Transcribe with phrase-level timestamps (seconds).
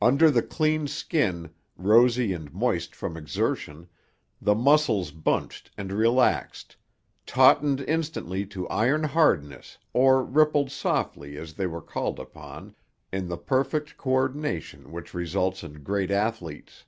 [0.00, 3.88] Under the clean skin, rosy and moist from exertion,
[4.40, 6.76] the muscles bunched and relaxed,
[7.26, 12.76] tautened instantly to iron hardness or rippled softly as they were called upon,
[13.12, 16.84] in the perfect co ordination which results in great athletes.